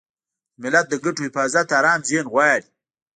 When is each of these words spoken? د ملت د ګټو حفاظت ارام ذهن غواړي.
د 0.03 0.03
ملت 0.61 0.85
د 0.89 0.93
ګټو 1.03 1.21
حفاظت 1.27 1.67
ارام 1.79 1.99
ذهن 2.09 2.25
غواړي. 2.33 2.67